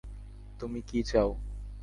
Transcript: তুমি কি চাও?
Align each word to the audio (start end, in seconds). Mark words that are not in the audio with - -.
তুমি 0.59 0.79
কি 0.81 0.99
চাও? 1.03 1.29